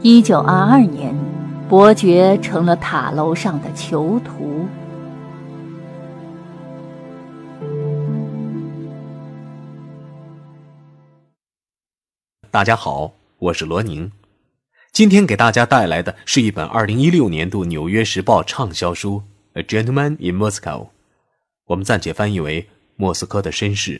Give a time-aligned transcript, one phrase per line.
[0.00, 1.12] 一九二二年，
[1.68, 4.64] 伯爵成了塔楼上的囚徒。
[12.48, 14.12] 大家好，我是罗宁。
[14.92, 19.24] 今天给大家带来的是一本二零一六年度《纽约时报》畅销书
[19.60, 20.60] 《A Gentleman in Moscow》，
[21.66, 22.62] 我们暂且翻译为
[22.94, 23.98] 《莫斯科的绅士》。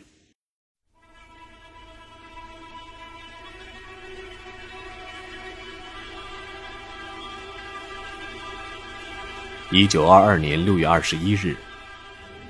[9.70, 11.54] 一九二二年六月二十一日，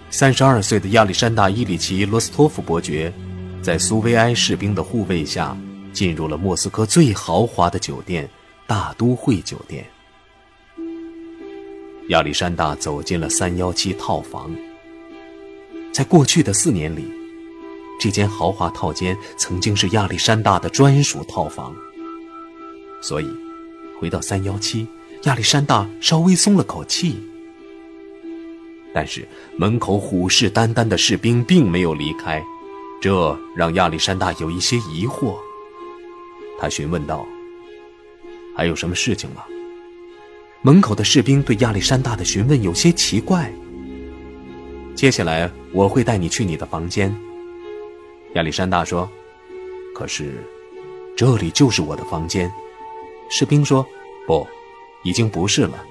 [0.08, 3.12] 三十二岁的亚历山大·伊里奇·罗斯托夫伯爵，
[3.60, 5.56] 在苏维埃士兵的护卫下，
[5.92, 8.30] 进入了莫斯科最豪华的酒店——
[8.68, 9.84] 大都会酒店。
[12.10, 14.54] 亚历山大走进了三幺七套房。
[15.92, 17.12] 在过去的四年里，
[17.98, 21.74] 这间豪华套间曾经是亚历山大的专属套房。
[23.02, 23.28] 所以，
[24.00, 24.86] 回到三幺七。
[25.24, 27.20] 亚历山大稍微松了口气，
[28.94, 32.42] 但是门口虎视眈眈的士兵并没有离开，
[33.00, 35.36] 这让亚历山大有一些疑惑。
[36.60, 37.26] 他询问道
[38.56, 39.44] ：“还有什么事情吗？”
[40.62, 43.52] 门口的士兵对亚历山大的询问有些奇怪。
[44.94, 47.14] 接下来我会带你去你的房间。”
[48.34, 49.08] 亚历山大说。
[49.94, 50.44] “可是，
[51.16, 52.50] 这里就是我的房间。”
[53.30, 53.84] 士兵说。
[54.26, 54.46] “不。”
[55.02, 55.84] 已经不是了。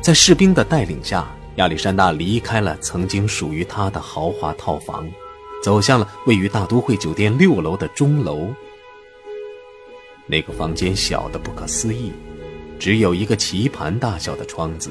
[0.00, 5.08] 在士兵的带领下，亚历山大离开了曾经属于他的豪华套房，
[5.62, 8.48] 走向了位于大都会酒店六楼的钟楼。
[10.26, 12.12] 那个房间小的不可思议，
[12.78, 14.90] 只有一个棋盘大小的窗子。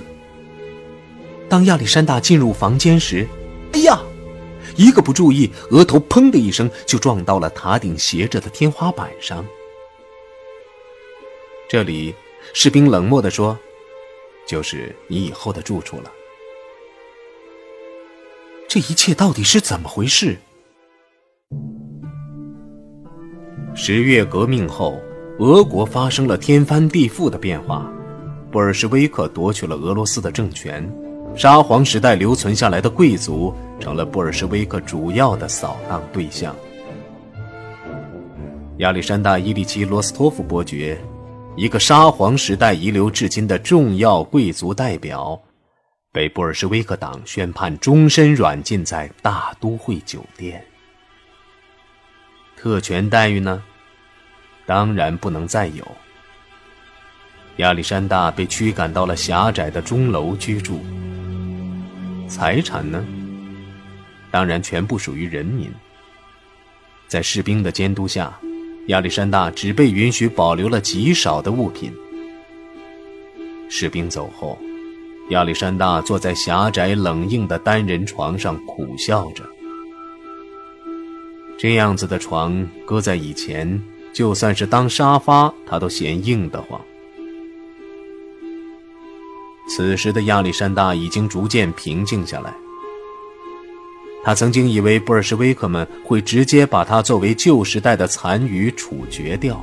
[1.50, 3.28] 当亚历山大进入房间时，
[3.74, 4.00] 哎呀，
[4.78, 9.46] 一个不注意，额头砰的一声就撞到了塔顶斜着的天花板上。
[11.72, 12.14] 这里，
[12.54, 13.58] 士兵冷漠地说
[14.46, 16.12] ：“就是你以后的住处了。”
[18.68, 20.38] 这一切到底是怎么回事？
[23.74, 25.00] 十月革命后，
[25.40, 27.90] 俄国发生了天翻地覆的变化，
[28.52, 30.86] 布尔什维克夺取了俄罗斯的政权，
[31.38, 36.54] 沙皇时代留存下来的贵族成了布尔什维克主要的扫荡对象。
[38.80, 41.00] 亚历山大·伊利奇·罗斯托夫伯爵。
[41.58, 45.40] 一个沙皇时代遗留至今的重要贵族代表，
[46.12, 50.66] 被布尔什维克党宣判终身软禁在大都会酒店。
[52.56, 53.62] 特权待遇呢？
[54.66, 55.86] 当然不能再有。
[57.58, 60.82] 亚历山大被驱赶到了狭窄的钟楼居住。
[62.30, 63.06] 财产呢？
[64.32, 65.70] 当然全部属于人民。
[67.08, 68.34] 在士兵的监督下。
[68.88, 71.94] 亚历山大只被允许保留了极少的物品。
[73.70, 74.58] 士兵走后，
[75.30, 79.44] 亚历山大坐在狭窄冷硬的单人床上苦笑着。
[81.58, 83.82] 这样子的床搁在以前，
[84.12, 86.82] 就算是当沙发，他都嫌硬得慌。
[89.70, 92.54] 此时的亚历山大已经逐渐平静下来。
[94.24, 99.60] 他曾经以为布尔什维克们会直接把他作为旧时代的残余处决掉，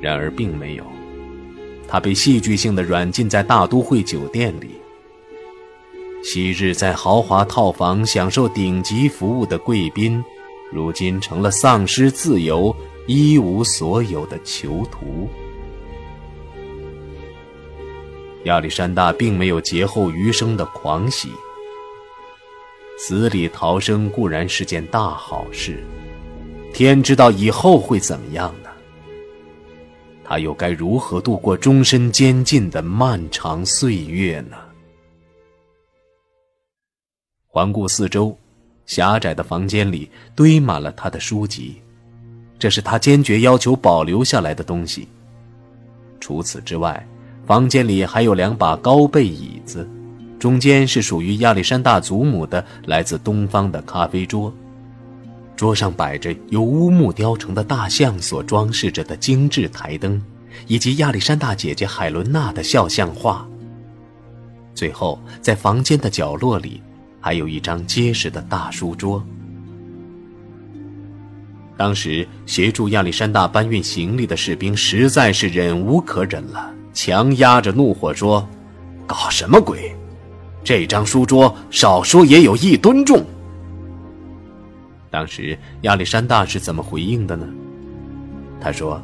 [0.00, 0.84] 然而并没有。
[1.88, 4.70] 他被戏剧性的软禁在大都会酒店里。
[6.22, 10.22] 昔日在豪华套房享受顶级服务的贵宾，
[10.70, 15.28] 如今成了丧失自由、一无所有的囚徒。
[18.44, 21.30] 亚历山大并没有劫后余生的狂喜。
[23.02, 25.82] 死里逃生固然是件大好事，
[26.70, 28.68] 天知道以后会怎么样呢？
[30.22, 34.58] 他又该如何度过终身监禁的漫长岁月呢？
[37.46, 38.36] 环顾四周，
[38.84, 41.76] 狭窄的房间里堆满了他的书籍，
[42.58, 45.08] 这是他坚决要求保留下来的东西。
[46.20, 47.02] 除此之外，
[47.46, 49.88] 房间里还有两把高背椅子。
[50.40, 54.50] 中间是属于亚历山大祖母的来自东方的咖啡桌，
[55.54, 60.20] 桌上摆着由乌木雕成的大象所装饰着的精致台灯，
[60.66, 63.46] 以及亚历山大姐姐海伦娜的肖像画。
[64.74, 66.80] 最后，在房间的角落里，
[67.20, 69.22] 还有一张结实的大书桌。
[71.76, 78.48] 当时协助亚历山大搬运行李的士兵实在是忍无可忍了，强压着怒火说
[79.06, 79.94] ：“搞什么鬼！”
[80.62, 83.24] 这张书桌少说也有一吨重。
[85.10, 87.46] 当时亚历山大是怎么回应的呢？
[88.60, 89.02] 他说：“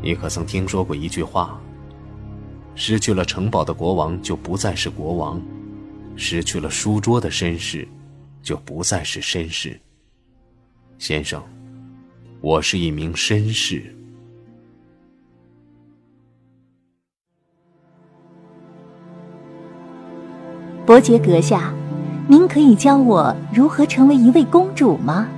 [0.00, 1.60] 你可曾听说过一句话？
[2.74, 5.42] 失去了城堡的国王就不再是国王，
[6.14, 7.86] 失去了书桌的绅士
[8.40, 9.78] 就不再是绅士。
[10.96, 11.42] 先生，
[12.40, 13.94] 我是一名绅士。”
[20.88, 21.70] 伯爵阁下，
[22.26, 25.28] 您可以教我如何成为一位公主吗？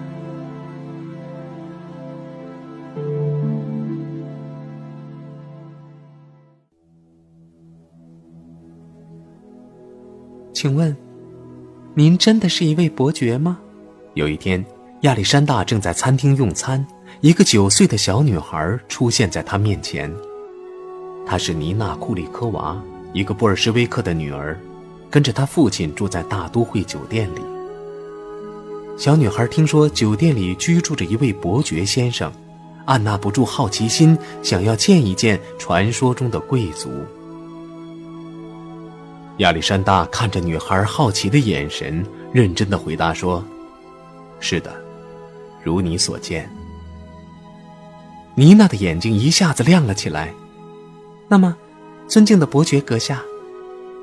[10.53, 10.97] 请问，
[11.95, 13.59] 您真的是一位伯爵吗？
[14.15, 14.65] 有一天，
[15.01, 16.87] 亚历山大正在餐厅用餐，
[17.23, 20.15] 一个九岁的小女孩出现在他面前。
[21.27, 22.81] 她是尼娜·库里科娃，
[23.13, 24.57] 一个布尔什维克的女儿。
[25.11, 27.41] 跟着他父亲住在大都会酒店里。
[28.97, 32.31] 小女孩听说酒店里居住着一位伯爵先生，
[32.85, 36.91] 按捺不住好奇心，想要见一见传说中的贵族。
[39.39, 43.43] 亚历山大看着女孩好奇的眼神，认真的回答说
[44.39, 44.71] ：“是的，
[45.65, 46.49] 如你所见。”
[48.37, 50.33] 妮娜的眼睛一下子亮了起来。
[51.27, 51.57] 那么，
[52.07, 53.23] 尊敬的伯爵阁下。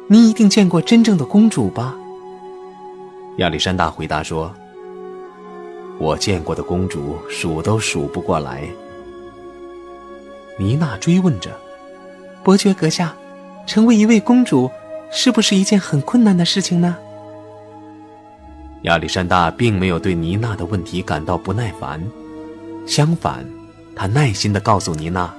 [0.10, 1.94] 你一定见过真正的公主吧？
[3.38, 4.54] 亚历山大回答说
[6.00, 8.64] ：“我见过的公主数都数不过来。”
[10.58, 11.52] 妮娜追问着
[12.42, 13.14] ：“伯爵阁下，
[13.68, 14.72] 成为一位公主，
[15.12, 16.96] 是不是一件很困难的事情呢？”
[18.84, 22.02] 亚历山大并没有对妮娜的问题感到不耐烦，
[22.88, 23.46] 相反，
[23.94, 25.32] 他耐心的告诉妮娜：“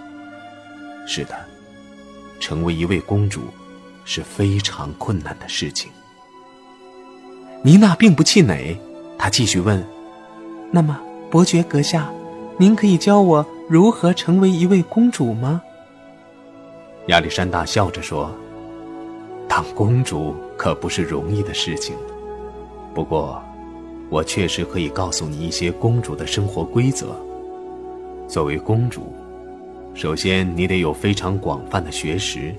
[1.09, 1.35] 是的，
[2.39, 3.41] 成为一位公主。”
[4.09, 5.93] 是非常困难的事情。
[7.63, 8.75] 妮娜并不气馁，
[9.19, 9.87] 她继续问
[10.73, 10.99] ：“那么，
[11.31, 12.11] 伯爵阁下，
[12.57, 15.61] 您可以教我如何成为一位公主吗？”
[17.09, 18.35] 亚历山大笑着说
[19.47, 21.95] ：“当公主可不是容易的事情，
[22.95, 23.43] 不过，
[24.09, 27.15] 我确实可以告诉你一些公主的生活规则。
[28.27, 29.13] 作为公主，
[29.93, 32.55] 首先你得有非常广泛的学识。”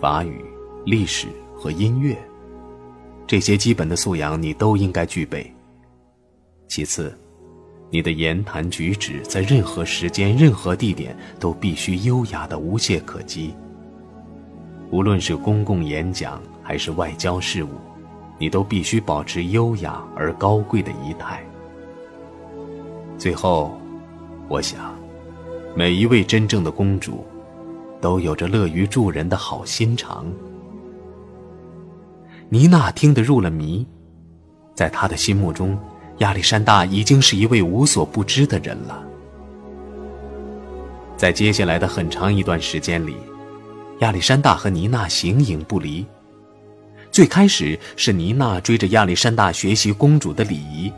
[0.00, 0.44] 法语、
[0.88, 2.16] 历史和音乐，
[3.26, 5.54] 这些基本的素养你都应该具备。
[6.66, 7.14] 其次，
[7.90, 13.52] 你的言谈举止在任何时间、任何地点都必须优雅的无懈可击。
[14.90, 17.68] 无论是公共演讲还是外交事务，
[18.38, 21.44] 你都必须保持优雅而高贵的仪态。
[23.18, 23.78] 最后，
[24.48, 24.96] 我想，
[25.76, 27.26] 每一位真正的公主。
[28.00, 30.24] 都有着乐于助人的好心肠。
[32.50, 33.86] 妮娜听得入了迷，
[34.74, 35.78] 在她的心目中，
[36.18, 39.04] 亚历山大已经是一位无所不知的人了。
[41.14, 43.16] 在接下来的很长一段时间里，
[43.98, 46.06] 亚历山大和妮娜形影不离。
[47.10, 50.90] 最开始是妮娜追着亚历山大学习公主的礼仪，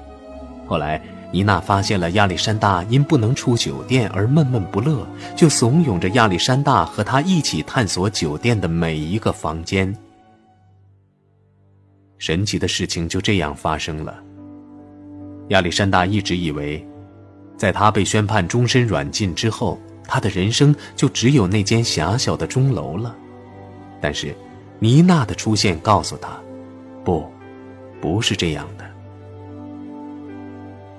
[0.67, 1.03] 后来。
[1.33, 5.07] 妮娜发现了亚历山大因不能出酒店而闷闷不乐，
[5.37, 9.97] 就怂恿着亚历山大和他一起探索酒店的每一个房间。
[12.21, 14.23] 神奇的事情就这样发生了。
[15.49, 16.87] 亚历山大一直以为，
[17.57, 23.17] 在他被宣判终身软禁之后，他的人生就只有那间狭小的钟楼了。
[24.03, 24.37] 但是，
[24.79, 26.39] 妮娜的出现告诉他，
[27.03, 27.27] 不，
[28.03, 28.85] 不是这样的。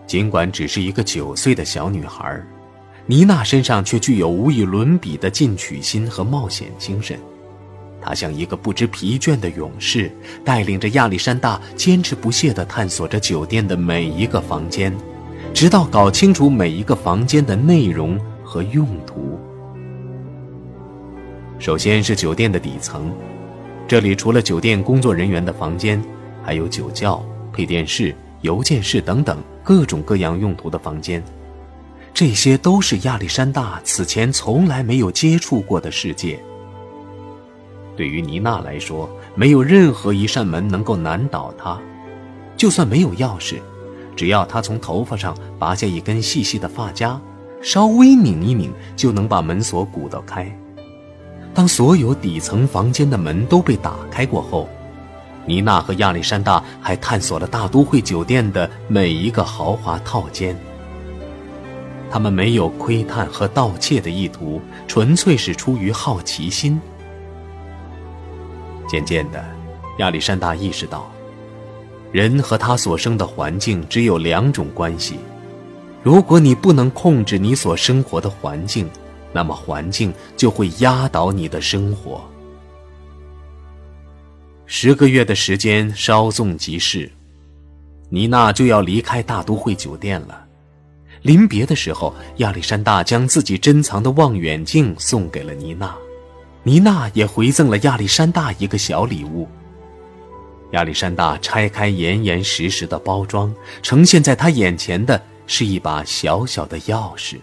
[0.07, 2.43] 尽管只是一个九岁的小女孩，
[3.05, 7.19] 妮娜身上却具有无与伦比的进取心和冒险精神。
[8.01, 10.11] 他像一个不知疲倦的勇士，
[10.43, 14.93] 带领着亚历山大坚持不懈地探索着酒店的每一个房间，
[15.53, 19.39] 直到搞清楚每一个房间的内容和用途。
[21.59, 23.11] 首先是酒店的底层，
[23.87, 26.03] 这里除了酒店工作人员的房间，
[26.43, 29.37] 还有酒窖、配电室、邮件室等等。
[29.63, 31.23] 各种各样用途的房间，
[32.15, 36.39] 这些都是亚历山大此前从来没有接触过的世界。
[38.01, 41.79] 对于妮娜来说，没有任何一扇门能够难倒她。
[42.57, 43.59] 就算没有钥匙，
[44.15, 47.21] 只要她从头发上拔下一根细细的发夹，
[47.61, 50.51] 稍微拧一拧，就能把门锁鼓捣开。
[51.53, 54.67] 当所有底层房间的门都被打开过后，
[55.45, 60.57] 妮娜和亚历山大还探索了大都会酒店的每一个豪华套间。
[62.09, 66.81] 他们没有窥探和盗窃的意图，纯粹是出于好奇心。
[68.91, 69.41] 渐渐的，
[69.99, 71.09] 亚历山大意识到，
[72.11, 75.15] 人和他所生的环境只有两种关系：
[76.03, 78.89] 如果你不能控制你所生活的环境，
[79.31, 82.21] 那么环境就会压倒你的生活。
[84.65, 87.09] 十个月的时间稍纵即逝，
[88.09, 90.43] 妮娜就要离开大都会酒店了。
[91.21, 95.95] 临别的时候，亚历山大将自己珍藏的望远镜送给了妮娜，
[96.63, 99.47] 妮娜也回赠了亚历山大一个小礼物。
[100.71, 107.37] 亚历山大拆开严严实实的包装，呈现在他眼前的是一把小小的钥匙，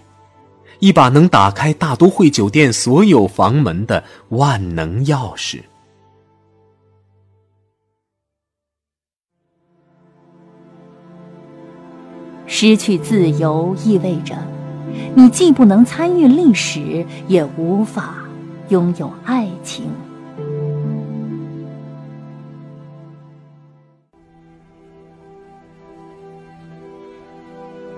[0.78, 5.60] 一把能打开大都会酒店所有房门的万能钥匙。
[12.46, 14.34] 失去自由意味着，
[15.14, 18.14] 你既不能参与历史，也无法
[18.68, 19.87] 拥有爱情。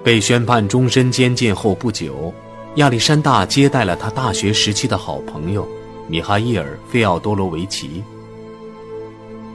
[0.05, 2.33] 被宣判终身监禁后不久，
[2.77, 5.67] 亚历山大接待了他大学时期的好朋友
[6.07, 8.05] 米哈伊尔·费奥多罗维奇。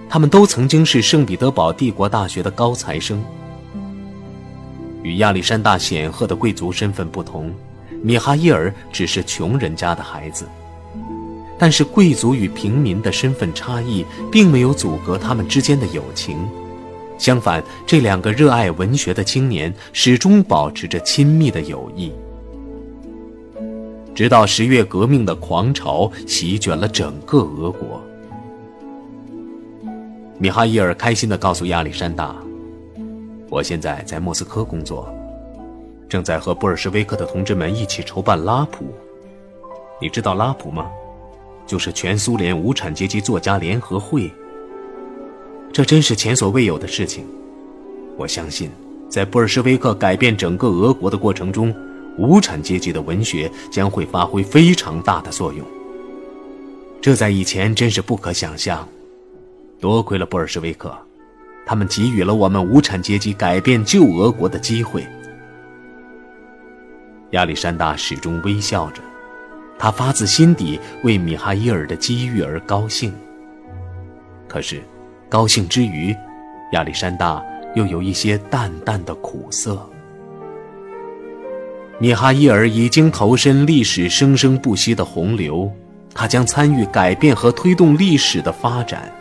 [0.10, 3.24] 他们都曾经是圣彼得堡帝国大学的高材生。
[5.02, 7.54] 与亚历山大显赫的贵族身份不同，
[8.04, 10.46] 米哈伊尔只是穷人家的孩子。
[11.58, 16.38] 但是贵族与平民的身份差异并没有阻隔他们之间的友情，
[17.18, 22.12] 相反，这两个热爱文学的青年始终保持着亲密的友谊。
[24.14, 28.02] 直到十月革命的狂潮席卷了整个俄国，
[30.38, 32.36] 米哈伊尔开心地告诉亚历山大。
[33.50, 35.08] 我现在在莫斯科工作，
[36.10, 38.86] 正在和布尔什维克的同志们一起筹办拉普。
[40.02, 40.90] 你知道拉普吗？
[41.66, 44.32] 就是全苏联无产阶级作家联合会。
[45.72, 47.26] 这真是前所未有的事情。
[48.18, 48.70] 我相信，
[49.10, 51.76] 在布尔什维克改变整个俄国的过程中，
[52.18, 55.66] 无产阶级的文学将会发挥非常大的作用。
[57.02, 58.88] 这在以前真是不可想象。
[59.80, 60.96] 多亏了布尔什维克。
[61.68, 65.04] 他们给予了我们无产阶级改变旧俄国的机会。
[67.32, 69.02] 亚历山大始终微笑着，
[69.78, 73.14] 他发自心底为米哈伊尔的机遇而高兴。
[74.48, 74.82] 可是，
[75.30, 76.16] 高兴之余，
[76.72, 77.44] 亚历山大
[77.76, 79.88] 又有一些淡淡的苦涩。
[81.98, 85.72] 米哈伊尔已经投身历史生生不息的洪流，
[86.14, 89.12] 他将参与改变和推动历史的发展，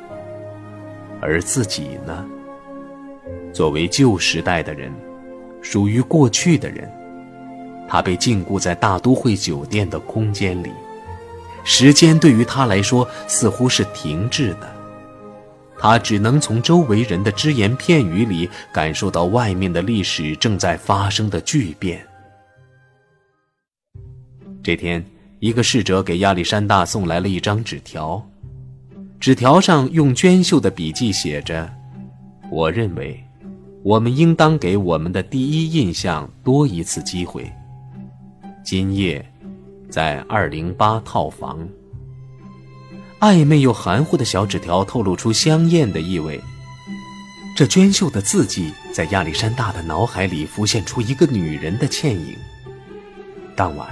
[1.21, 2.25] 而自己呢？
[3.53, 4.93] 作为旧时代的人，
[5.61, 6.91] 属于过去的人，
[7.89, 10.71] 他被禁锢在大都会酒店的空间里，
[11.65, 14.75] 时间对于他来说似乎是停滞的，
[15.79, 22.05] 他只能从周围人的只言片语里感受到外面的历史正在发生的巨变。
[24.63, 25.05] 这天，
[25.41, 28.27] 一个侍者给亚历山大送来了一张纸条，
[29.21, 31.71] 纸条上用娟秀的笔迹写着
[32.51, 33.21] ：“我认为。”
[33.85, 37.53] 我们应当给我们的第一印象多一次机会。
[38.65, 39.23] 今夜，
[39.91, 41.69] 在二零八套房。
[43.21, 46.41] 暧昧又含糊的小纸条透露出香艳的意味。
[47.55, 52.35] 这娟秀的字迹在亚历山大的脑海里浮现出一个女人的倩影。
[53.55, 53.87] 当晚，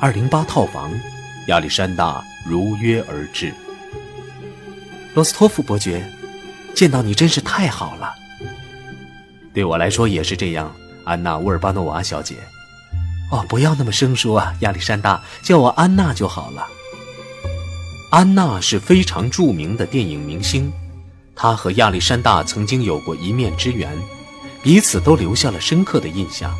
[0.00, 0.90] 二零八套房，
[1.48, 3.52] 亚历山大如约而至。
[5.14, 6.10] 罗斯托夫伯爵，
[6.74, 8.14] 见到你真是太好了。
[9.52, 12.36] 对我来说也是这样，安娜·乌尔巴诺娃小姐。
[13.30, 16.66] 哦，不要那么生疏啊，亚历山大，叫我安娜就好了。
[18.10, 20.72] 安娜是非常著名的电影明星，
[21.34, 23.90] 她和亚历山大曾经有过一面之缘，
[24.62, 26.56] 彼此都留下了深刻的印象。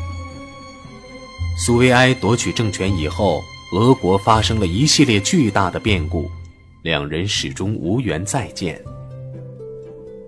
[1.57, 3.41] 苏维埃夺取政权以后，
[3.73, 6.29] 俄国发生了一系列巨大的变故，
[6.83, 8.79] 两人始终无缘再见。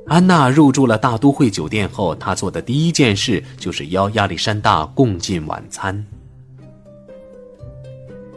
[0.08, 6.04] 安娜入住了大都会酒店后，她做的第一件事就是邀亚历山大共进晚餐。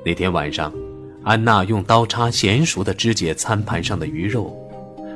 [0.05, 0.73] 那天晚上，
[1.23, 4.53] 安娜用刀叉娴熟地肢解餐盘上的鱼肉，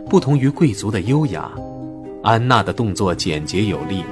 [0.09, 1.51] 不同于贵族的优雅，
[2.23, 4.05] 安娜的动作简洁有力，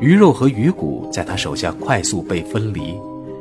[0.00, 2.94] 鱼肉和鱼骨在她手下快速被分离，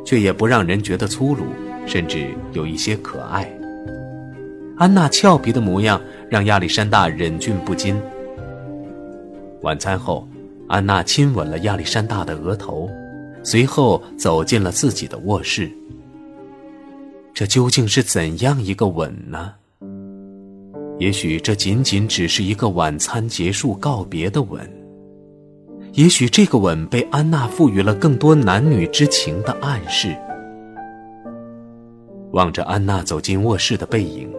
[0.05, 1.45] 却也不让人觉得粗鲁，
[1.85, 3.49] 甚至有一些可爱。
[4.75, 7.95] 安娜俏皮的模样让亚历山大忍俊不禁。
[9.61, 10.27] 晚餐后，
[10.67, 12.89] 安娜亲吻了亚历山大的额头，
[13.41, 15.71] 随后走进了自己的卧室。
[17.37, 19.53] 这究竟是怎样一个吻呢？
[20.97, 24.67] 也许这仅仅只是一个晚餐结束告别的吻，
[25.93, 30.17] 也许这个吻被安娜赋予了更多男女之情的暗示。
[32.31, 34.33] 望着安娜走进卧室的背影，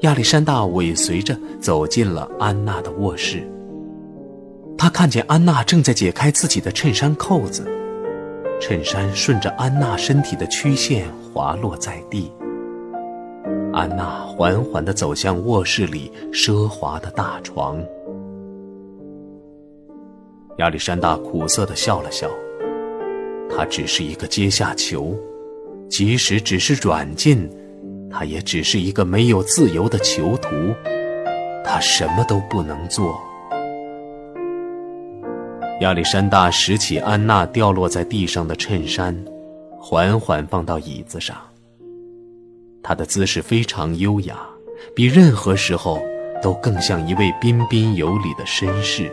[0.00, 3.42] 亚历山大尾随着走进了安娜的卧室。
[4.76, 7.66] 他看见安娜正在解开自己的衬衫扣子，
[8.60, 12.32] 衬衫顺着安娜身体的曲线滑落在地。
[13.72, 17.80] 安娜缓缓地走向卧室里奢华的大床。
[20.56, 22.28] 亚历山大苦涩地笑了笑，
[23.48, 25.16] 他只是一个阶下囚，
[25.88, 27.48] 即使只是软禁，
[28.10, 30.50] 他也只是一个没有自由的囚徒，
[31.64, 33.20] 他什么都不能做。
[35.80, 39.16] 亚历山大拾起安娜掉落在地上的衬衫，
[39.78, 41.36] 缓缓放到椅子上。
[42.82, 44.36] 他的姿势非常优雅，
[44.94, 46.02] 比任何时候
[46.42, 49.08] 都更像一位彬彬有礼的绅士。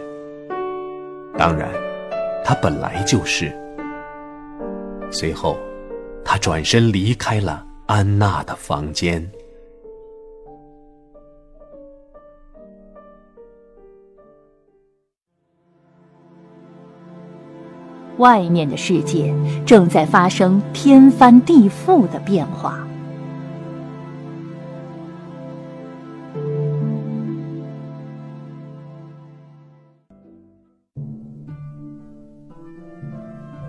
[1.37, 1.69] 当然，
[2.43, 3.55] 他本来就是。
[5.11, 5.59] 随后，
[6.23, 9.23] 他转身离开了安娜的房间。
[18.17, 19.33] 外面的世界
[19.65, 22.79] 正在发生天翻地覆的变化。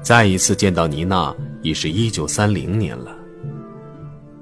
[0.02, 3.10] 再一次见到妮娜，已是一九三零年了。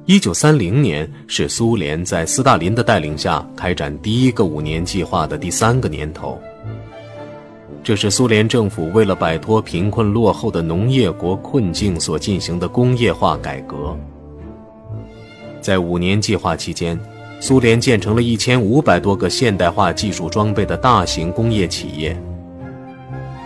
[0.05, 6.39] 一九三零年是苏联在斯大林的带领下开展第一个五年计划的第三个年头。
[7.85, 13.95] 这是苏联政府为了摆脱贫困落后的农业国困境所进行的工业化改革。
[15.61, 16.99] 在五年计划期间，
[17.41, 22.19] 苏联建成了一千五百多个现代化技术装备的大型工业企业。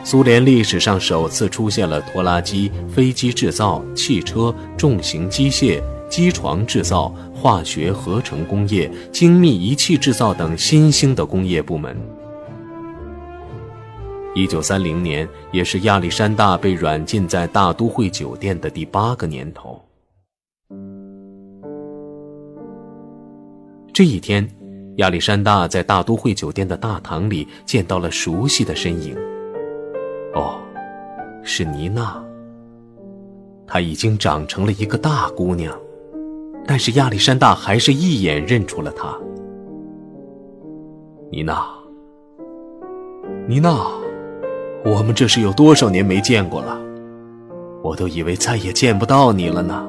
[0.04, 11.96] 苏联历史上首次出现了拖拉机、飞机制造、汽车、重型机械、机床制造、化学合成工业、精密仪器制造等新兴的工业部门。
[14.35, 19.81] 一九三零年也是亚历山大被软禁在大都会酒店的第八个年头。
[23.93, 24.49] 这一天，
[24.99, 29.17] 亚历山大在大都会酒店的大堂里见到了熟悉的身影。
[30.35, 30.61] 哦，
[31.43, 32.23] 是妮娜。
[33.67, 35.77] 她已经长成了一个大姑娘，
[36.64, 39.19] 但是亚历山大还是一眼认出了她。
[41.31, 41.67] 妮娜，
[43.49, 43.85] 妮娜，
[44.85, 46.81] 我们这是有多少年没见过了？
[47.83, 49.87] 我都以为再也见不到你了呢。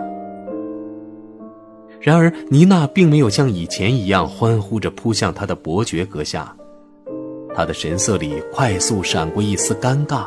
[2.01, 6.55] 然而，妮娜并没有像以前一样欢呼着扑向他的伯爵阁下。
[7.53, 10.25] 他的神色里快速闪过一丝尴尬。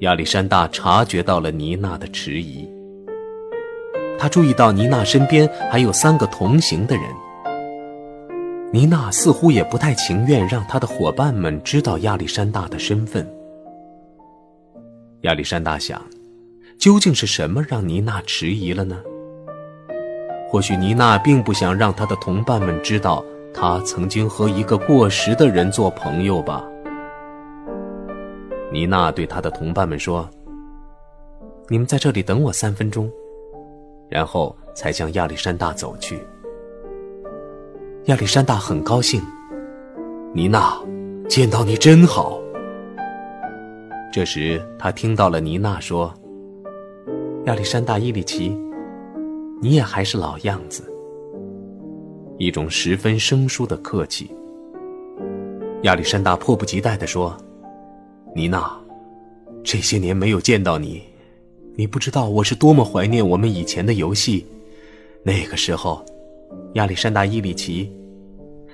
[0.00, 2.68] 亚历山大察觉到了妮娜的迟疑，
[4.18, 7.04] 他注意到妮娜身边还有三个同行的人。
[8.74, 13.24] 妮娜似乎也不太情愿让他的伙伴们知道亚历山大的身份。
[15.20, 16.04] 亚历山大想，
[16.76, 19.00] 究竟是什么让妮娜迟疑了呢？
[20.50, 23.24] 或许妮娜并不想让她的同伴们知道。
[23.54, 26.64] 他曾经和一个过时的人做朋友吧？
[28.72, 30.28] 妮娜对他的同伴们说
[31.70, 33.08] ：“你们在这里等我三分钟。”
[34.10, 36.18] 然后才向亚历山大走去。
[38.06, 39.18] 亚历山大很高兴
[40.34, 40.78] ：“妮娜，
[41.26, 42.38] 见到你真好。”
[44.12, 46.12] 这时他听到了妮娜说
[47.46, 48.54] ：“亚历山大·伊里奇，
[49.62, 50.84] 你也还是老样子。”
[52.36, 54.30] 一种十分生疏的客气。
[55.84, 57.34] 亚历山大迫不及待地说
[58.36, 58.70] ：“妮娜，
[59.62, 61.02] 这些年没有见到你，
[61.74, 64.46] 你不知道我是多么怀念我们以前的游戏。
[65.22, 66.04] 那个时候，
[66.74, 67.90] 亚历山大·伊里奇。”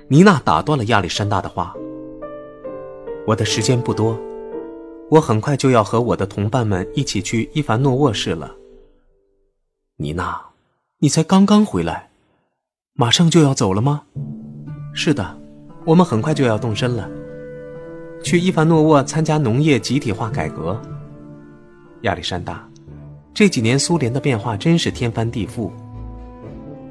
[0.07, 1.73] 妮娜打断了亚历山大的话
[3.25, 4.19] ：“我的时间不多，
[5.09, 8.53] 我很快就要和我的同伴们一起去伊凡诺沃市了。”
[9.97, 10.41] 妮娜，
[10.99, 12.09] 你才刚刚回来。
[12.93, 14.03] 马上就要走了吗？
[14.93, 15.37] 是的，
[15.85, 17.09] 我们很快就要动身了，
[18.21, 20.79] 去伊凡诺沃参加农业集体化改革。
[22.01, 22.69] 亚历山大，
[23.33, 25.71] 这几年苏联的变化真是天翻地覆。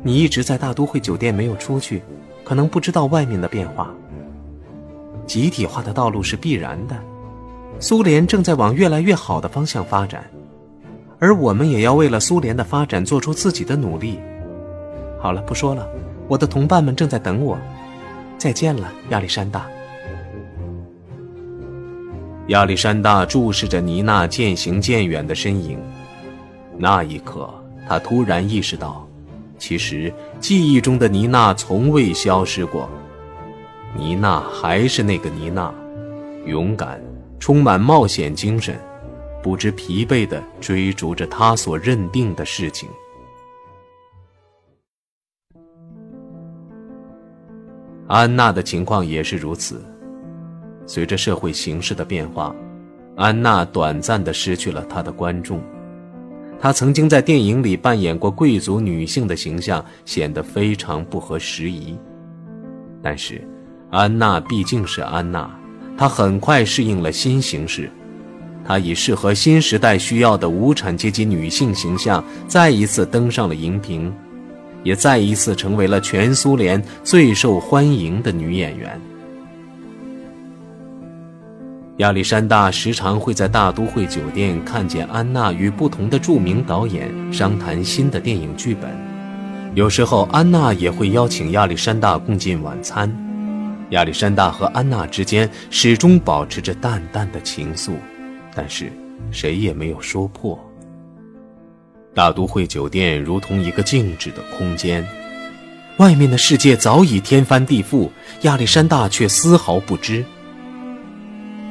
[0.03, 2.03] 你一直在大都会酒店没有出去，
[2.43, 3.93] 可能不知道外面的变化。
[5.27, 6.97] 集体化的道路是必然的，
[7.79, 10.25] 苏联正在往越来越好的方向发展，
[11.19, 14.19] 而我们也要为了苏联的发展做出自己的努力。
[15.21, 15.87] 好了，不说了，
[16.29, 17.59] 我的同伴们正在等我。
[18.39, 19.67] 再见了，亚历山大。
[22.49, 25.79] 亚历山大注视着妮娜渐行渐远的身影，
[26.79, 27.49] 那一刻，
[27.87, 29.07] 他突然意识到，
[29.61, 32.91] 其实记忆中的妮娜从未消失过。
[33.95, 35.73] 妮娜还是那个妮娜，
[36.47, 37.01] 勇敢，
[37.39, 38.77] 充满冒险精神，
[39.43, 42.89] 不知疲惫地追逐着她所认定的事情。
[48.09, 49.85] 安娜的情况也是如此。
[50.87, 52.53] 随着社会形势的变化，
[53.17, 55.61] 安娜短暂地失去了她的观众。
[56.61, 61.97] 她曾经在电影里扮演过贵族女性的形象，显得非常不合时宜。
[63.03, 63.43] 但是，
[63.91, 65.51] 安娜毕竟是安娜，
[65.97, 67.91] 她很快适应了新形势。
[68.63, 74.13] 她以适合新时代需要的无产阶级女性形象，再一次登上了荧屏，
[74.83, 79.01] 也再一次成为了全苏联最受欢迎的女演员。
[82.01, 88.91] 亚历山大时常会在大都会酒店看见安娜与不同的著名导演商谈新的电影剧本，
[89.75, 93.15] 有时候安娜也会邀请亚历山大共进晚餐。
[93.91, 97.91] 亚历山大和安娜之间始终保持着淡淡的情愫，
[98.55, 98.91] 但是
[99.31, 100.59] 谁也没有说破。
[102.15, 105.07] 大都会酒店如同一个静止的空间，
[105.99, 108.09] 外面的世界早已天翻地覆，
[108.41, 110.25] 亚历山大却丝毫不知。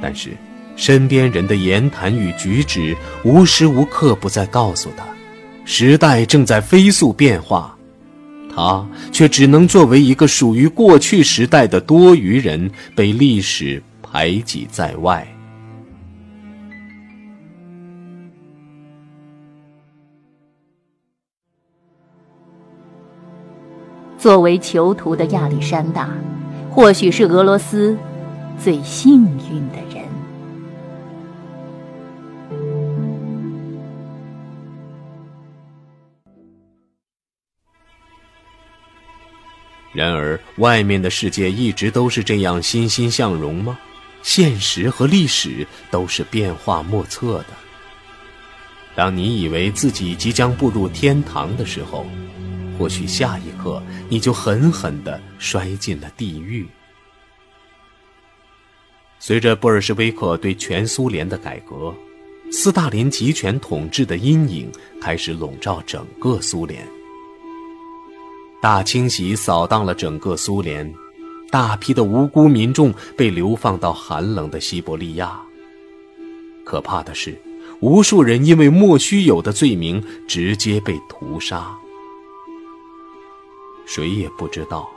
[0.01, 0.31] 但是，
[0.75, 5.03] 身边人的言谈与举止无时无刻不在告诉他，
[5.65, 7.77] 时代正在飞速变化，
[8.55, 15.27] 他却只能作为一个属于过去时代的多余人，被历史排挤在外。
[24.17, 26.09] 作为囚徒的亚历山大，
[26.69, 27.97] 或许是俄罗斯。
[28.61, 29.88] 最幸运的人。
[39.91, 43.79] 然而，外面的世界一直都是这样欣欣向荣吗？
[44.21, 47.47] 现实和历史都是变化莫测的。
[48.95, 52.05] 当你以为自己即将步入天堂的时候，
[52.77, 56.67] 或许下一刻你就狠狠的摔进了地狱。
[59.19, 61.93] 随着布尔什维克对全苏联的改革，
[62.51, 64.71] 斯大林集权统治的阴影
[65.01, 66.85] 开始笼罩整个苏联。
[68.61, 70.93] 大清洗扫荡了整个苏联，
[71.49, 75.39] 大批的无辜民众被流放到寒冷的西伯利亚。
[76.65, 77.39] 可怕的是，
[77.79, 81.73] 无数人因为莫须有的罪名直接被屠杀。
[83.85, 84.87] 谁也不知道，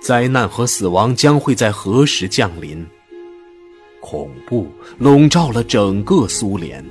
[0.00, 2.86] 灾难和死亡将会在何时降临。
[4.00, 6.84] 恐怖笼罩了整个苏联。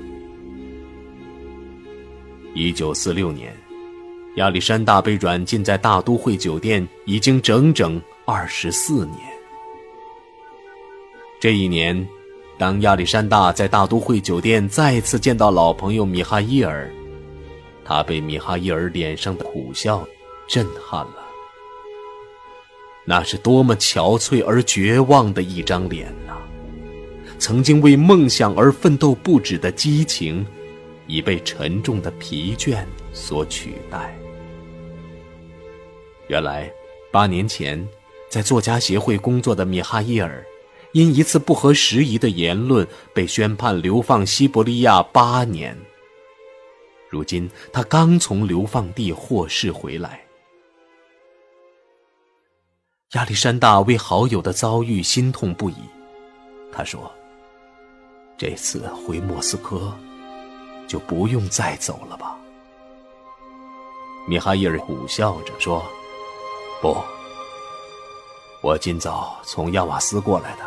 [2.53, 3.55] 一九四六年，
[4.35, 9.17] 亚历山大被软禁在大都会酒店，已经整整二十四年。
[11.41, 12.07] 这一年，
[12.57, 16.89] 当亚历山大在大都会酒店再次见到老朋友米哈伊尔，
[17.83, 20.07] 他被米哈伊尔脸上的苦笑
[20.47, 21.15] 震撼了。
[23.05, 26.33] 那是多么憔悴而绝望的一张脸呐！
[27.39, 30.45] 曾经为梦想而奋斗不止的激情，
[31.07, 34.15] 已被沉重的疲倦所取代。
[36.27, 36.71] 原来，
[37.11, 37.87] 八年前，
[38.29, 40.45] 在作家协会工作的米哈伊尔，
[40.93, 45.77] 因一次不合时宜的言论被宣判流放西伯利亚八年。
[47.09, 50.21] 如今，他刚从流放地获释回来。
[53.13, 55.75] 亚历山大为好友的遭遇心痛不已，
[56.71, 57.11] 他说。
[58.37, 59.93] 这次回莫斯科，
[60.87, 62.39] 就不用再走了吧？
[64.27, 65.83] 米哈伊尔苦笑着说
[66.81, 66.95] ：“不，
[68.61, 70.63] 我今早从亚瓦斯过来的，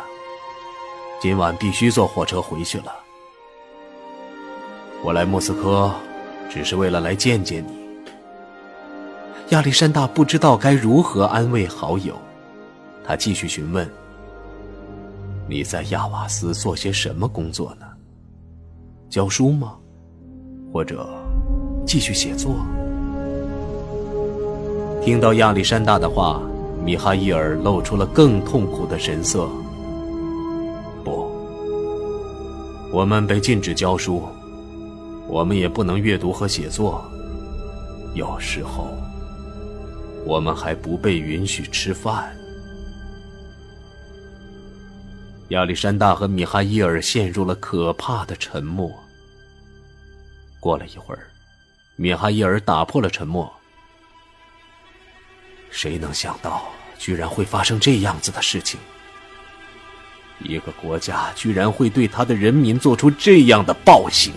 [1.21, 2.93] 今晚必须坐火车回去了。
[5.03, 5.93] 我来莫斯科，
[6.49, 7.81] 只是为了来见见你。”
[9.49, 12.17] 亚历山大不知道该如何安慰好友，
[13.05, 13.89] 他继续询问。
[15.47, 17.85] 你在亚瓦斯做些什么工作呢？
[19.09, 19.77] 教书吗？
[20.71, 21.07] 或者
[21.85, 22.55] 继续写作？
[25.03, 26.41] 听到亚历山大的话，
[26.81, 29.49] 米哈伊尔露出了更痛苦的神色。
[31.03, 31.29] 不，
[32.89, 34.23] 我们被禁止教书，
[35.27, 37.03] 我们也不能阅读和写作。
[38.15, 38.87] 有时候，
[40.25, 42.33] 我们还不被允许吃饭。
[45.49, 48.89] 亚历山大和米哈伊尔陷入了可怕的沉默。
[50.61, 51.27] 过了一会儿，
[51.97, 53.51] 米哈伊尔打破了沉默
[55.75, 58.79] ：“谁能想到，居然会发生这样子的事情？
[60.39, 64.31] 一个国家居然会对他的人民做出这样的暴行！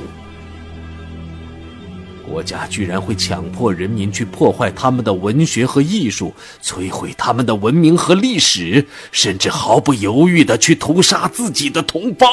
[2.26, 12.26] 国家居然会强迫人民去破坏他们的文学和艺术，摧毁他们的文明和历史，甚至毫不犹豫的去屠杀自己的同胞！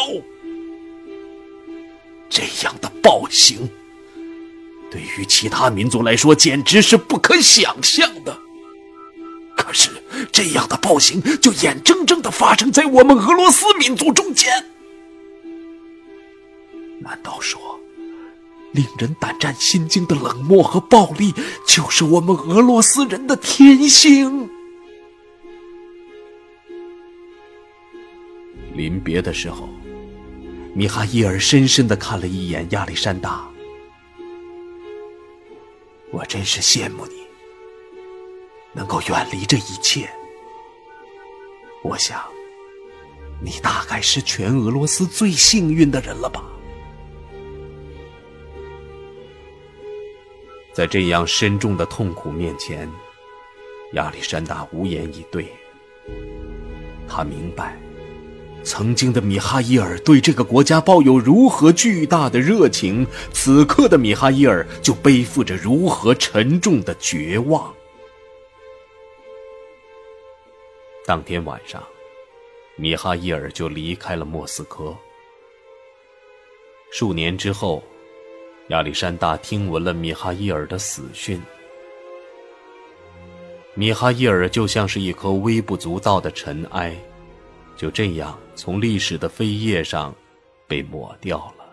[2.29, 3.69] 这样的暴行！”
[4.89, 8.39] 对于其他民族来说，简直是不可想象的。
[9.65, 9.89] 可是，
[10.29, 14.51] 这样的暴行就眼睁睁的发生在我们俄罗斯民族中间。
[16.99, 17.79] 难道说，
[18.73, 21.33] 令人胆战心惊的冷漠和暴力，
[21.65, 24.49] 就是我们俄罗斯人的天性？
[28.73, 29.69] 临别的时候，
[30.75, 33.47] 米哈伊尔深深的看了一眼亚历山大。
[36.11, 37.22] 我真是羡慕你，
[38.73, 40.09] 能够远离这一切。
[41.83, 42.19] 我想，
[43.41, 46.43] 你大概是全俄罗斯最幸运的人了吧？
[50.73, 52.89] 在这样深重的痛苦面前，
[53.93, 55.51] 亚历山大无言以对。
[57.07, 57.77] 他明白。
[58.65, 67.73] 曾经的米哈伊尔对这个国家抱有如何巨大的热情，此刻的米哈伊尔就背负着如何沉重的绝望。
[71.05, 71.83] 当天晚上，
[72.77, 74.95] 米哈伊尔就离开了莫斯科。
[76.91, 77.83] 数年之后，
[78.69, 81.41] 亚历山大听闻了米哈伊尔的死讯。
[83.73, 86.95] 米哈伊尔就像是一颗微不足道的尘埃。
[87.75, 90.15] 就这样从历史的扉页上
[90.67, 91.65] 被抹掉了。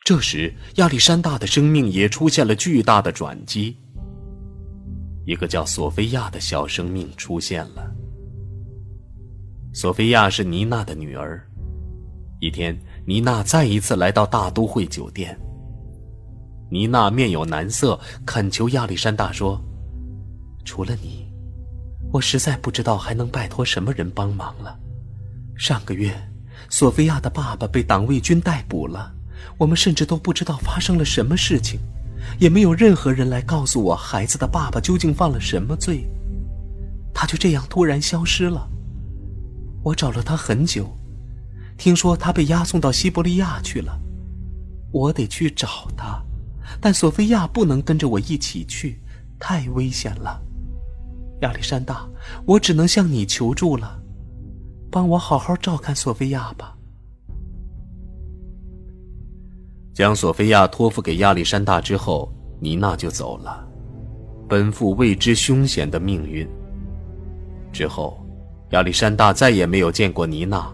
[0.00, 3.76] 这时，亚历山大的生命也出现了巨大的转机。
[5.28, 7.94] 一个叫索菲亚的小生命出现了。
[9.74, 11.46] 索菲亚是妮娜的女儿。
[12.40, 15.38] 一天，妮娜再一次来到大都会酒店。
[16.70, 19.62] 妮娜面有难色，恳求亚历山大说
[20.64, 21.30] ：“除了你。”
[22.10, 24.80] 我实在不知道还能拜托什么人帮忙了。
[25.58, 26.10] 上个月，
[26.70, 29.14] 索菲亚的爸爸被党卫军逮捕了，
[29.58, 31.78] 我们甚至都不知道发生了什么事情，
[32.38, 36.08] 也没有任何人来告诉我孩子的爸爸究竟犯了什么罪。
[37.12, 38.68] 他就这样突然消失了。
[39.82, 40.96] 我找了他很久，
[41.76, 43.98] 听说他被押送到西伯利亚去了。
[44.92, 46.22] 我得去找他，
[46.80, 49.00] 但索菲亚不能跟着我一起去，
[49.38, 50.40] 太危险了。
[51.40, 52.08] 亚历山大，
[52.46, 54.00] 我只能向你求助了，
[54.90, 56.77] 帮我好好照看索菲亚吧。
[59.98, 63.66] 将索菲亚托付给亚历山大之后，妮娜就走了，
[64.48, 66.48] 奔赴未知凶险的命运。
[67.72, 68.24] 之后，
[68.70, 70.72] 亚历山大再也没有见过妮娜，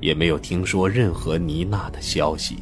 [0.00, 2.56] 也没有听说任何妮娜的消息。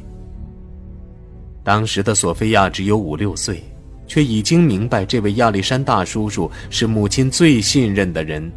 [1.63, 3.59] 当时的索菲亚只有五六岁。
[4.05, 8.49] 却已经明白，这位亚历山大叔叔是母亲最信任的人。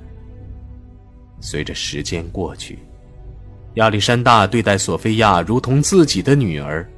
[1.40, 2.79] 随着时间过去，
[3.74, 6.88] 亚历山大对待索菲亚如同自己的女儿，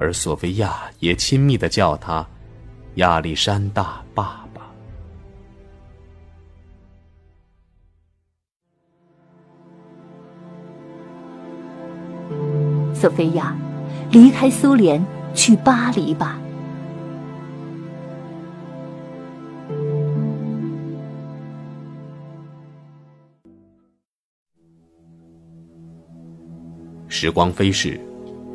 [0.00, 2.24] 而索菲亚也亲密的叫他
[2.96, 4.62] “亚历山大爸爸”。
[12.94, 13.56] 索菲亚，
[14.12, 16.38] 离开苏联，去巴黎吧。
[27.08, 28.00] 时光飞逝，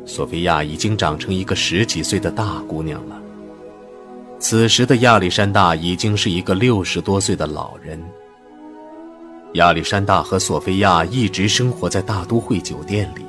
[0.06, 3.20] 索菲亚已经长成一个十几岁的大姑娘了。
[4.38, 8.02] 此时的亚历山大已经是一个六十多岁的老人。
[9.54, 13.22] 亚历山大和索菲亚一直生活在大都会酒店里，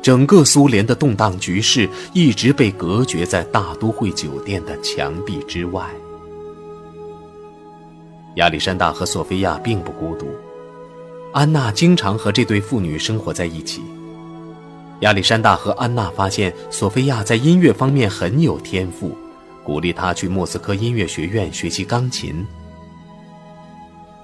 [0.00, 5.84] 整个苏联的动荡局势一直被隔绝在大都会酒店的墙壁之外。
[8.36, 10.26] 亚历山大和索菲亚并不孤独，
[11.32, 13.80] 安娜经常和这对父女生活在一起。
[15.00, 19.16] 亚历山大和安娜发现索菲亚在音乐方面很有天赋，
[19.62, 22.46] 鼓励她去莫斯科音乐学院学习钢琴。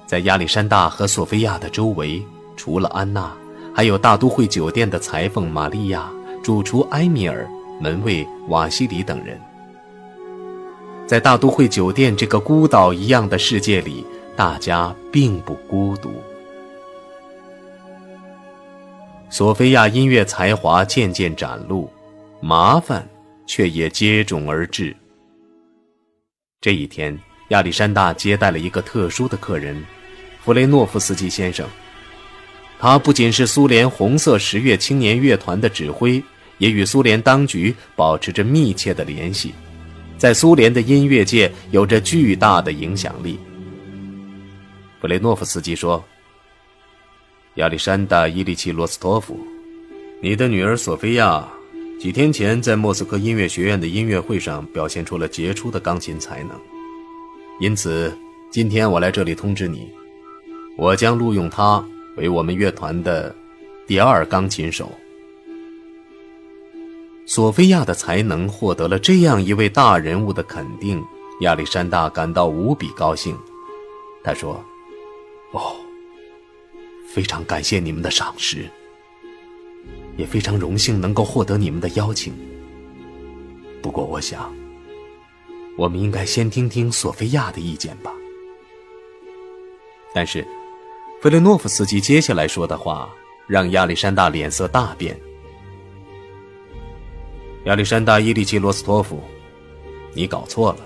[0.07, 2.23] 在亚历山大和索菲亚的周围，
[2.57, 3.31] 除了安娜，
[3.75, 6.11] 还有大都会酒店的裁缝玛利亚、
[6.43, 7.47] 主厨埃米尔、
[7.79, 9.39] 门卫瓦西里等人。
[11.07, 16.11] 在大都会酒店这个孤岛一样的世界里，大家并不孤独。
[19.33, 21.91] 索菲亚音乐才华渐渐展露，
[22.43, 23.09] 麻烦
[23.47, 24.95] 却也接踵而至。
[26.61, 27.19] 这一天，
[27.49, 29.83] 亚历山大接待了一个特殊的客人——
[30.45, 31.67] 弗雷诺夫斯基先生。
[32.79, 36.23] 他不仅是苏联红色十月青年乐团的指挥，
[36.59, 39.55] 也与苏联当局保持着密切的联系，
[40.19, 43.41] 在苏联的音乐界有着巨大的影响力。
[45.01, 46.05] 弗雷诺夫斯基说
[47.55, 49.39] ：“亚历山大·伊利奇·罗斯托夫，
[50.21, 51.47] 你的女儿索菲亚
[51.99, 56.51] 几天前在莫斯科音乐学院的音乐会上表现出了杰出的钢琴才能，
[57.61, 58.13] 因此
[58.51, 59.91] 今天我来这里通知你，
[60.77, 61.85] 我将录用她。”
[62.19, 63.35] 为我们乐团的
[63.87, 64.93] 第二钢琴手，
[67.25, 71.03] 索菲亚的才能获得了这样一位大人物的肯定，
[71.41, 73.35] 亚历山大感到无比高兴。
[74.23, 74.63] 他说
[75.53, 75.75] ：“哦，
[77.13, 78.69] 非常感谢你们的赏识，
[80.17, 82.33] 也非常荣幸能够获得你们的邀请。
[83.83, 84.51] 不过，我想，
[85.77, 88.13] 我们应该先听听索菲亚的意见吧。
[90.15, 90.47] 但是。”
[91.23, 93.09] 菲利诺夫斯基接下来说的话
[93.47, 95.17] 让亚历山大脸色大变。
[97.67, 99.23] 亚历山大·伊利奇·罗斯托夫，
[100.15, 100.79] 你搞错了。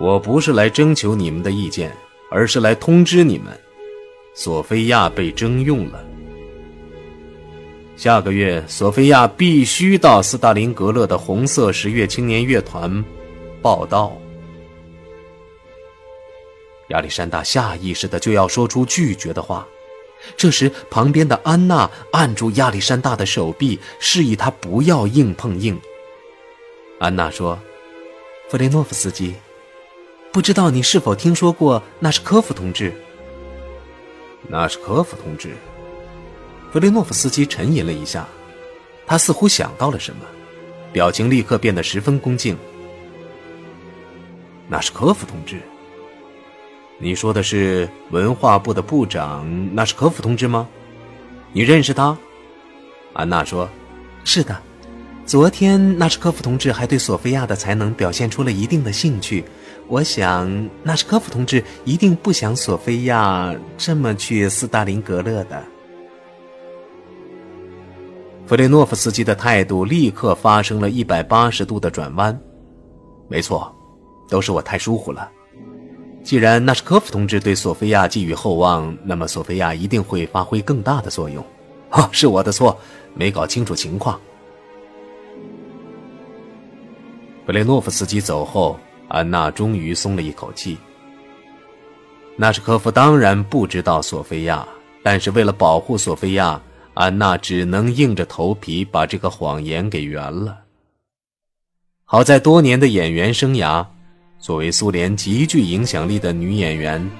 [0.00, 1.94] 我不是来征求你们的意见，
[2.30, 3.60] 而是来通知你们，
[4.40, 6.00] 索菲亚被征用了。
[7.96, 13.04] 下个月，索菲亚必须到斯大林格勒的红色十月青年乐团
[13.60, 14.16] 报道。
[16.90, 19.66] 亚历山大下意识的就要说出拒绝的话，
[20.36, 25.76] 这时旁边的安娜按住亚历山大的手臂，示意他不要硬碰硬。
[27.00, 27.58] 安娜说
[28.48, 29.34] ：“弗雷诺夫斯基，
[30.30, 32.94] 不知道你是否听说过纳什科夫同志？”
[34.46, 35.56] 纳什科夫同志。
[36.70, 38.28] 弗雷诺夫斯基沉吟了一下，
[39.06, 40.20] 他似乎想到了什么，
[40.92, 42.56] 表情立刻变得十分恭敬。
[44.68, 45.60] 纳什科夫同志。
[46.98, 50.68] 你说的是文化部的部长纳什科夫同志吗？
[51.52, 52.16] 你认识他？
[53.14, 53.68] 安娜说
[54.24, 54.60] ：“是的，
[55.24, 59.44] 昨天纳什科夫同志还对索菲亚的才能表现出了一定的兴趣。
[59.88, 65.62] 我想纳什科夫同志一定不想索菲亚这么去斯大林格勒的。”
[68.46, 72.38] 弗雷诺夫斯基的态度立刻发生了一百八十度的转弯。
[73.28, 73.74] 没错，
[74.28, 75.30] 都是我太疏忽了。
[76.22, 81.44] 既然纳什科夫同志对索菲亚寄予厚望，那么索菲亚一定会发挥更大的作用。
[81.90, 82.78] 哈，是我的错，
[83.14, 84.18] 没搞清楚情况。
[87.46, 90.78] 布雷诺夫斯基走后，安娜终于松了一口气。
[92.36, 94.66] 纳什科夫当然不知道索菲亚，
[95.02, 96.60] 但是为了保护索菲亚，
[96.94, 100.60] 安娜只能硬着头皮把这个谎言给圆了。
[102.04, 103.84] 好在多年的演员生涯。
[104.40, 107.10] 作为苏联极具影响力的女演员，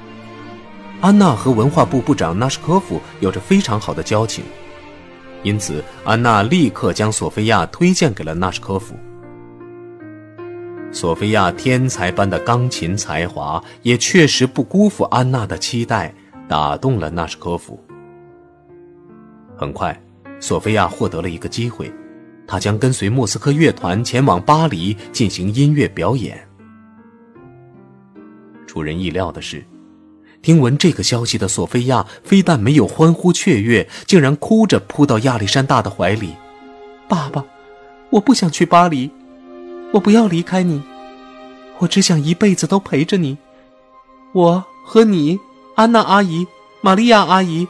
[1.01, 4.45] 安娜和文化部部长纳什科夫有着非常好的交情，
[5.43, 8.95] 因此安娜立刻将索菲亚推荐给了纳什科夫。
[10.91, 16.13] 索菲亚天才般的钢琴才华也确实不辜负安娜的期待，
[16.49, 17.79] 打动了纳什科夫。
[19.55, 19.99] 很快，
[20.41, 21.93] 索菲亚获得了一个机会，
[22.47, 26.39] 她将跟随莫斯科乐团前往巴黎进行音乐表演。
[28.67, 29.63] 出人意料的是，
[30.41, 36.35] 听闻这个消息的索菲亚非但没有欢呼雀跃，竟然哭着扑到亚历山大的怀里
[37.09, 37.45] ：“爸爸，
[38.11, 39.11] 我不想去巴黎，
[39.93, 40.83] 我不要离开你，
[41.79, 43.39] 我只想一辈子都陪着你。
[44.33, 45.39] 我和你，
[45.75, 46.47] 安娜阿姨、
[46.81, 47.67] 玛利亚阿姨、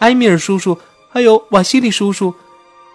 [0.00, 0.76] 埃米尔叔叔，
[1.08, 2.34] 还有瓦西里叔叔，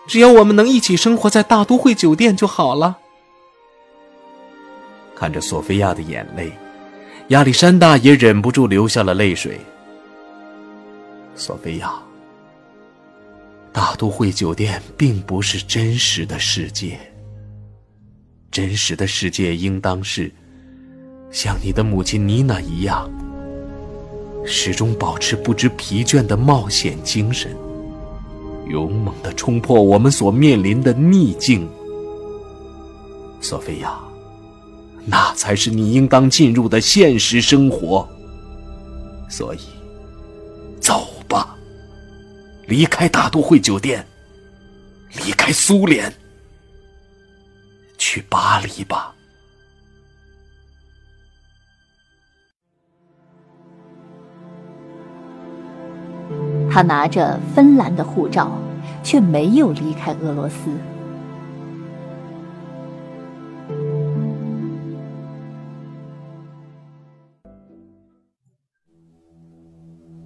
[0.08, 2.98] 只要我们能一起生活在大都会酒店就好了。”
[5.16, 6.52] 看着索菲亚的眼泪。
[7.30, 9.60] 亚历山大也忍不住流下了泪水。
[11.34, 11.92] 索菲亚，
[13.72, 17.00] 大都会酒店并不是真实的世界。
[18.56, 20.32] 真实的世界应当是
[21.30, 23.12] 像你的母亲妮娜一样，
[24.46, 27.54] 始终保持不知疲倦的冒险精神，
[28.70, 31.68] 勇猛的冲破我们所面临的逆境。
[33.42, 34.00] 索菲亚。
[35.06, 38.08] 那才是你应当进入的现实生活。
[39.30, 39.60] 所以，
[40.80, 41.58] 走吧，
[42.68, 44.08] 离开大都会酒店，
[45.26, 46.10] 离开苏联，
[48.08, 49.16] 去巴黎吧。
[56.70, 58.52] 他拿着芬兰的护照，
[59.04, 60.70] 却没有离开俄罗斯。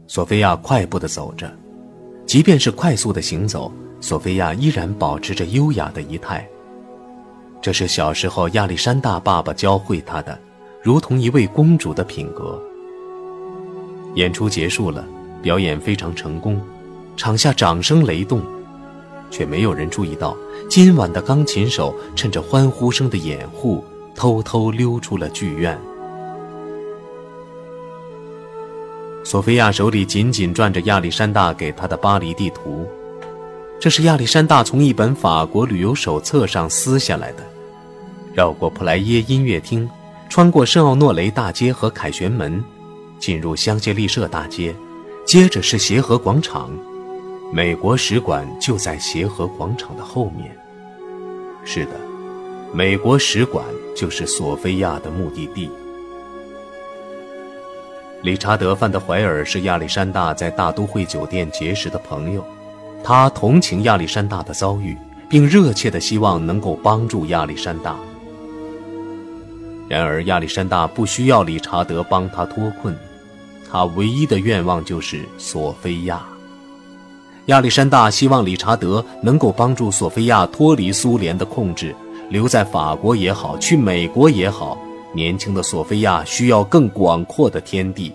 [0.06, 1.50] 索菲亚快步的走着，
[2.26, 3.72] 即便是快速的行走，
[4.02, 6.46] 索菲亚依然保持着优雅的仪态。
[7.62, 10.40] 这是小时候亚历山大爸爸教会他的，
[10.82, 12.62] 如同一位公主的品格。
[14.16, 15.06] 演出结束了，
[15.42, 16.60] 表演非常成功，
[17.18, 18.42] 场下掌声雷动，
[19.30, 20.36] 却没有人注意到
[20.70, 23.84] 今晚的钢琴手趁着欢呼声的掩护，
[24.16, 25.78] 偷偷溜出了剧院。
[29.24, 32.88] 索菲亚手里紧紧攥着亚历山大给她的巴黎地图，
[33.80, 37.44] 这是亚历山大从一本法国旅游手册上撕下来的。
[38.34, 39.90] 绕过普莱耶音乐厅，
[40.30, 42.62] 穿过圣奥诺雷大街和凯旋门，
[43.20, 44.76] 进入香榭丽舍大街，
[45.26, 46.70] 接着是协和广场。
[47.54, 50.56] 美国使馆就在协和广场的后面。
[51.64, 51.92] 是的，
[52.74, 53.66] 美国使馆
[53.96, 55.70] 就是索菲亚的目的地。
[58.22, 62.46] 理查德·范德怀尔是亚历山大在大都会酒店结识的朋友，
[63.04, 64.98] 他同情亚历山大的遭遇，
[65.30, 67.96] 并热切地希望能够帮助亚历山大。
[69.88, 72.96] 然而，亚历山大不需要理查德帮他脱困，
[73.72, 76.22] 他唯一的愿望就是索菲亚。
[77.48, 81.96] 亚历山大希望理查德能够帮助索菲亚脱离苏联的控制，
[82.30, 84.78] 留在法国也好，去美国也好。
[85.12, 88.14] 年轻的索菲亚需要更广阔的天地。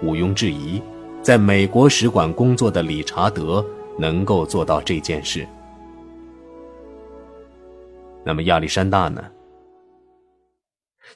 [0.00, 0.80] 毋庸置疑，
[1.22, 3.64] 在美国使馆工作的理查德
[3.98, 5.46] 能够做到这件事。
[8.24, 9.22] 那么亚历山大呢？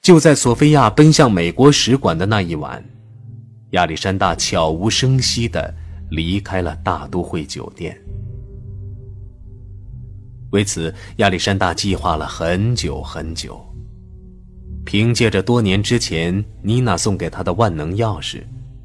[0.00, 2.82] 就在索菲亚奔向美国使馆的那一晚，
[3.70, 5.72] 亚历山大悄无声息的
[6.10, 7.96] 离开了大都会酒店。
[10.50, 13.60] 为此，亚历山大计划了很久很久。
[14.84, 18.42] 凭借着多年之前妮娜送给他的万能钥匙，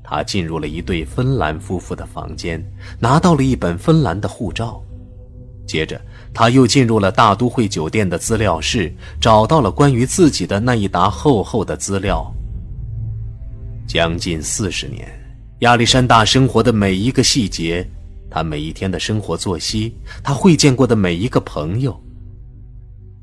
[0.09, 2.63] 他进入了一对芬兰夫妇的房间，
[2.97, 4.81] 拿到了一本芬兰的护照。
[5.67, 5.99] 接着，
[6.33, 8.89] 他又进入了大都会酒店的资料室，
[9.19, 12.33] 找到了关于自己的那一沓厚厚的资料。
[13.85, 15.05] 将近四十年，
[15.59, 17.85] 亚历山大生活的每一个细节，
[18.29, 19.93] 他每一天的生活作息，
[20.23, 22.01] 他会见过的每一个朋友。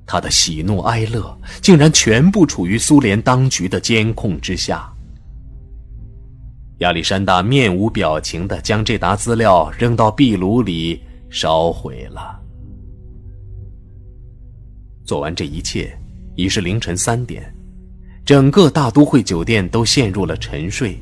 [0.05, 4.94] 他的喜怒哀乐竟然全部处于苏联当局的监控之下。
[6.79, 11.01] 亚历山大面无表情地将这沓资料扔到壁炉里
[11.31, 12.41] 烧毁了。
[15.05, 15.97] 做完这一切，
[16.35, 17.55] 已是凌晨三点，
[18.25, 20.99] 整个大都会酒店都陷入了沉睡。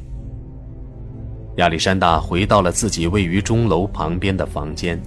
[1.57, 5.01] 亚历山大回到了自己位于钟楼旁边的房间，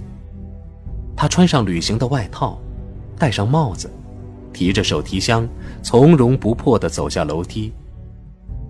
[1.16, 2.60] 他穿上旅行的外套。
[3.18, 3.90] 戴上帽子，
[4.52, 5.48] 提着手提箱，
[5.82, 7.72] 从容不迫地走下楼梯，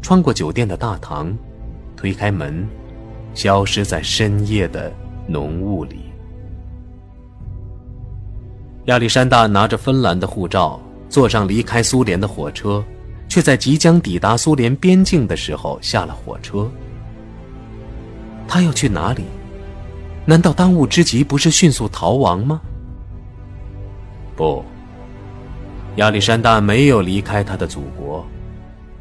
[0.00, 1.36] 穿过酒店的大堂，
[1.96, 2.68] 推开门，
[3.34, 4.92] 消失在深夜的
[5.26, 6.00] 浓雾里。
[8.84, 12.84] 亚历山大拿着芬兰的护照，坐上离开苏联的火车，
[13.28, 16.70] 却在即将抵达苏联边境的时候下了火车。
[18.46, 19.24] 他要去哪里？
[20.24, 22.60] 难道当务之急不是迅速逃亡吗？
[24.36, 24.64] 不，
[25.96, 28.24] 亚历山大没有离开他的祖国。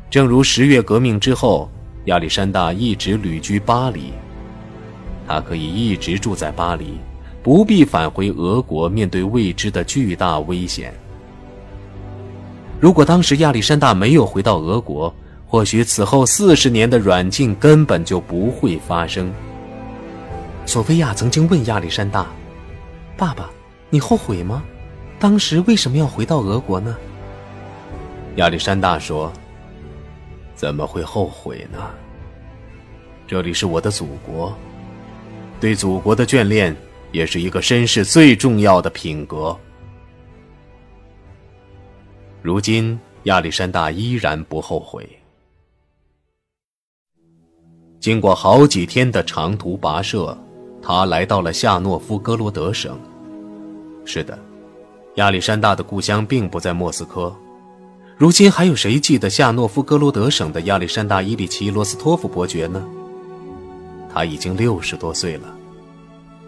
[0.10, 1.70] 正如十月革命之后，
[2.06, 4.14] 亚历山大一直旅居巴黎。
[5.28, 7.00] 他可以一直住在巴黎，
[7.42, 10.94] 不必返回俄国面对未知的巨大危险。
[12.80, 15.12] 如果当时亚历山大没有回到俄国，
[15.48, 19.32] 或许此后四十年的软禁根本就不会发生。
[20.66, 22.28] 索菲亚曾经问亚历山大
[23.18, 23.50] ：“爸爸，
[23.90, 24.64] 你后悔吗？”
[25.18, 26.96] 当时为什么要回到俄国呢？
[28.36, 29.32] 亚历山大说
[30.56, 31.92] ：“怎么会后悔呢？
[33.28, 34.56] 这里是我的祖国，
[35.60, 36.76] 对祖国的眷恋
[37.12, 39.58] 也是一个绅士最重要的品格。
[42.42, 45.08] 如今，亚历山大依然不后悔。
[48.00, 50.38] 经过好几天的长途跋涉，
[50.82, 53.00] 他来到了夏诺夫哥罗德省。
[54.06, 54.38] 是的。”
[55.16, 57.34] 亚历山大的故乡并不在莫斯科，
[58.18, 62.82] 如今还有谁记得夏诺夫哥罗德省的亚历山大·伊里奇·罗斯托夫伯爵呢？
[64.10, 65.54] 他已经六十多岁了。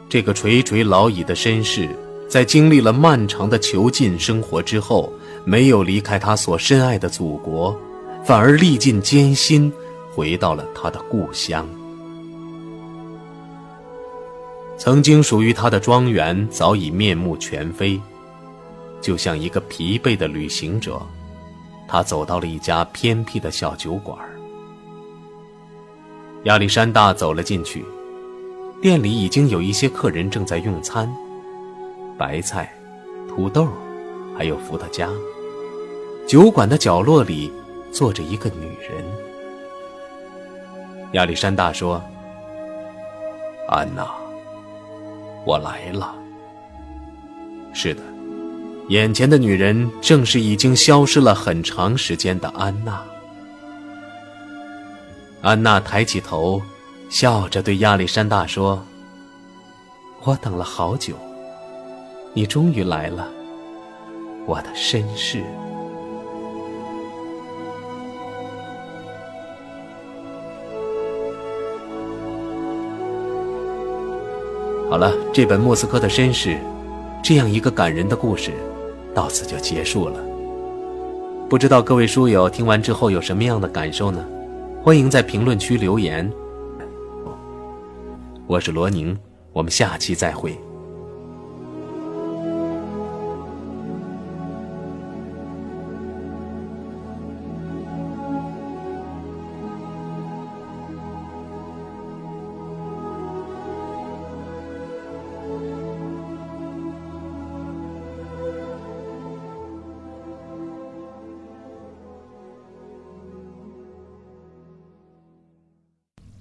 [0.08, 1.90] 这个垂垂老矣的绅士，
[2.30, 5.12] 在经历了漫长的囚禁生活之后，
[5.44, 7.78] 没有离开他所深爱的祖国，
[8.24, 9.70] 反而历尽艰辛，
[10.14, 11.68] 回到了他的故乡。
[14.78, 18.00] 曾经属于他的庄园早已面目全非，
[19.02, 21.02] 就像一个疲惫的旅行者，
[21.88, 24.18] 他走到了一家偏僻的小酒馆。
[26.44, 27.86] 亚历山大走了进去，
[28.82, 31.10] 店里已经有一些客人正在用餐，
[32.18, 32.72] 白菜、
[33.28, 33.68] 土豆，
[34.38, 35.10] 还有伏特加。
[36.28, 37.52] 酒馆的角落里
[37.92, 39.04] 坐着一个女人。
[41.14, 42.02] 亚历山大说
[43.70, 44.06] ：“安娜。”
[45.46, 46.14] 我来了。
[47.74, 48.02] 是的，
[48.90, 53.04] 眼前的女人正是已经消失了很长时间的安娜。
[55.42, 56.62] 安娜抬起头，
[57.10, 58.82] 笑着对亚历山大说
[60.24, 61.16] ：“我等了好久，
[62.34, 63.28] 你终于来了，
[64.46, 65.44] 我的绅士。”
[74.90, 76.52] 好了，这本《莫斯科的绅士》，
[77.22, 78.54] 这样一个感人的故事，
[79.18, 80.24] 到此就结束了。
[81.50, 84.24] 不知道各位书友听完之后有什么样的感受呢？
[84.84, 86.32] 欢迎在评论区留言。
[88.46, 89.18] 我是罗宁，
[89.54, 90.56] 我们下期再会。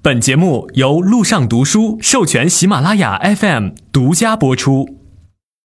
[0.06, 5.05] 本节目由路上读书授权喜马拉雅 FM 独家播出。